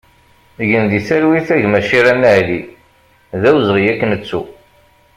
[0.69, 2.61] Gen di talwit a gma Cirani Ali,
[3.41, 4.41] d awezɣi ad k-nettu!